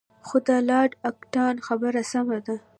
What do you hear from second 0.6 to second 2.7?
لارډ اکټان خبره سمه ده.